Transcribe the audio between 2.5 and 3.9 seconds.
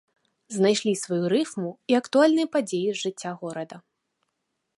падзеі з жыцця горада.